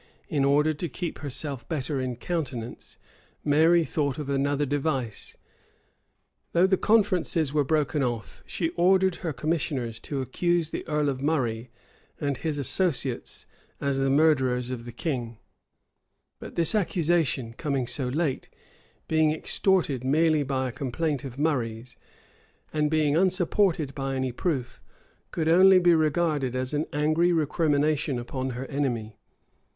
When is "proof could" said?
24.31-25.47